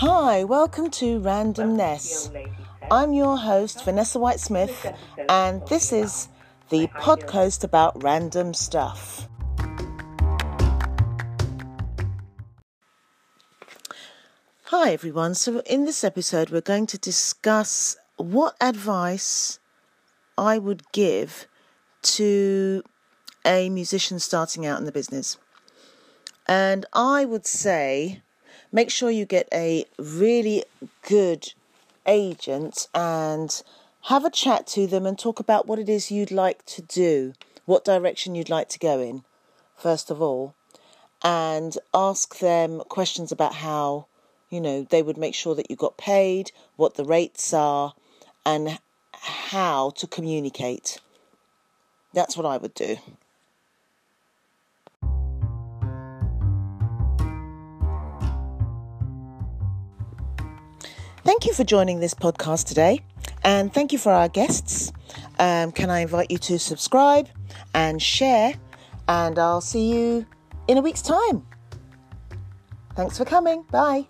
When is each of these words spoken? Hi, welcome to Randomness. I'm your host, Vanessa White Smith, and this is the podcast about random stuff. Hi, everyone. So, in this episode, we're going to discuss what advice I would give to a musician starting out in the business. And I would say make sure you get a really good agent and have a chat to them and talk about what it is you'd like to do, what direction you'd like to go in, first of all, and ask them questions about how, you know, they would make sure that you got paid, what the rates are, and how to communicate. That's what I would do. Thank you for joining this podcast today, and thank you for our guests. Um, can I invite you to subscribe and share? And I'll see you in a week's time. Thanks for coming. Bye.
Hi, 0.00 0.44
welcome 0.44 0.90
to 0.90 1.18
Randomness. 1.20 2.30
I'm 2.90 3.14
your 3.14 3.38
host, 3.38 3.82
Vanessa 3.82 4.18
White 4.18 4.40
Smith, 4.40 4.92
and 5.26 5.66
this 5.68 5.90
is 5.90 6.28
the 6.68 6.88
podcast 6.88 7.64
about 7.64 8.02
random 8.02 8.52
stuff. 8.52 9.26
Hi, 14.64 14.92
everyone. 14.92 15.34
So, 15.34 15.60
in 15.60 15.86
this 15.86 16.04
episode, 16.04 16.50
we're 16.50 16.60
going 16.60 16.86
to 16.88 16.98
discuss 16.98 17.96
what 18.18 18.54
advice 18.60 19.58
I 20.36 20.58
would 20.58 20.82
give 20.92 21.46
to 22.02 22.82
a 23.46 23.70
musician 23.70 24.18
starting 24.18 24.66
out 24.66 24.78
in 24.78 24.84
the 24.84 24.92
business. 24.92 25.38
And 26.46 26.84
I 26.92 27.24
would 27.24 27.46
say 27.46 28.20
make 28.72 28.90
sure 28.90 29.10
you 29.10 29.24
get 29.24 29.48
a 29.52 29.84
really 29.98 30.64
good 31.06 31.52
agent 32.06 32.88
and 32.94 33.62
have 34.02 34.24
a 34.24 34.30
chat 34.30 34.66
to 34.68 34.86
them 34.86 35.06
and 35.06 35.18
talk 35.18 35.40
about 35.40 35.66
what 35.66 35.78
it 35.78 35.88
is 35.88 36.10
you'd 36.10 36.30
like 36.30 36.64
to 36.66 36.82
do, 36.82 37.32
what 37.64 37.84
direction 37.84 38.34
you'd 38.34 38.48
like 38.48 38.68
to 38.68 38.78
go 38.78 39.00
in, 39.00 39.24
first 39.76 40.10
of 40.10 40.22
all, 40.22 40.54
and 41.22 41.76
ask 41.92 42.38
them 42.38 42.80
questions 42.88 43.32
about 43.32 43.56
how, 43.56 44.06
you 44.50 44.60
know, 44.60 44.86
they 44.90 45.02
would 45.02 45.18
make 45.18 45.34
sure 45.34 45.54
that 45.54 45.70
you 45.70 45.76
got 45.76 45.96
paid, 45.96 46.52
what 46.76 46.94
the 46.94 47.04
rates 47.04 47.52
are, 47.52 47.94
and 48.44 48.78
how 49.12 49.90
to 49.90 50.06
communicate. 50.06 51.00
That's 52.12 52.36
what 52.36 52.46
I 52.46 52.56
would 52.56 52.74
do. 52.74 52.96
Thank 61.36 61.48
you 61.48 61.52
for 61.52 61.64
joining 61.64 62.00
this 62.00 62.14
podcast 62.14 62.64
today, 62.64 63.02
and 63.44 63.70
thank 63.70 63.92
you 63.92 63.98
for 63.98 64.10
our 64.10 64.26
guests. 64.26 64.90
Um, 65.38 65.70
can 65.70 65.90
I 65.90 66.00
invite 66.00 66.30
you 66.30 66.38
to 66.38 66.58
subscribe 66.58 67.28
and 67.74 68.00
share? 68.00 68.54
And 69.06 69.38
I'll 69.38 69.60
see 69.60 69.92
you 69.92 70.26
in 70.66 70.78
a 70.78 70.80
week's 70.80 71.02
time. 71.02 71.46
Thanks 72.94 73.18
for 73.18 73.26
coming. 73.26 73.64
Bye. 73.70 74.06